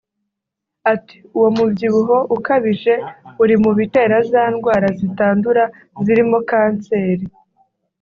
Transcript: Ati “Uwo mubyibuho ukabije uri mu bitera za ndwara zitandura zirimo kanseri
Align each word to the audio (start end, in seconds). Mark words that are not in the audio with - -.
Ati 0.93 1.15
“Uwo 1.35 1.49
mubyibuho 1.55 2.17
ukabije 2.35 2.93
uri 3.43 3.55
mu 3.63 3.71
bitera 3.77 4.15
za 4.31 4.43
ndwara 4.53 4.87
zitandura 4.99 5.63
zirimo 6.05 6.37
kanseri 6.49 7.25